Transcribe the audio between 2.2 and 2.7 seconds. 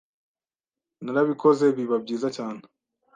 cyane